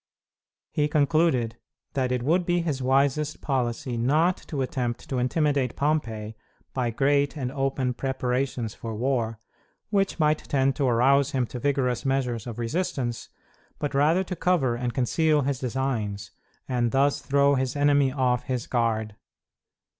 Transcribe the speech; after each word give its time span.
He 0.71 0.87
concluded 0.87 1.57
that 1.93 2.11
it 2.11 2.23
would 2.23 2.43
be 2.43 2.61
his 2.63 2.81
wisest 2.81 3.39
policy 3.39 3.97
not 3.97 4.35
to 4.47 4.63
attempt 4.63 5.07
to 5.09 5.19
intimidate 5.19 5.75
Pompey 5.75 6.35
by 6.73 6.89
great 6.89 7.37
and 7.37 7.51
open 7.51 7.93
preparations 7.93 8.73
for 8.73 8.95
war, 8.95 9.39
which 9.91 10.17
might 10.17 10.39
tend 10.39 10.75
to 10.77 10.87
arouse 10.87 11.33
him 11.33 11.45
to 11.45 11.59
vigorous 11.59 12.03
measures 12.03 12.47
of 12.47 12.57
resistance, 12.57 13.29
but 13.77 13.93
rather 13.93 14.23
to 14.23 14.35
cover 14.35 14.73
and 14.75 14.95
conceal 14.95 15.41
his 15.41 15.59
designs, 15.59 16.31
and 16.67 16.89
thus 16.91 17.21
throw 17.21 17.53
his 17.53 17.75
enemy 17.75 18.11
off 18.11 18.45
his 18.45 18.65
guard. 18.65 19.15